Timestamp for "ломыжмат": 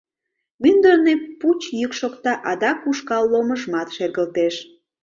3.31-3.87